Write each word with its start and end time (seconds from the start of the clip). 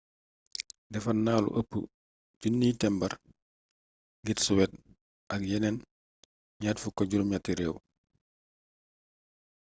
defar 0.93 1.15
nalu 1.25 1.49
ëpp 1.59 1.71
1000 2.41 2.79
tembar 2.81 3.13
ngir 4.21 4.37
suwed 4.45 4.71
ak 5.33 5.41
yeneen 5.49 5.77
28 6.61 7.57
réew 7.59 7.75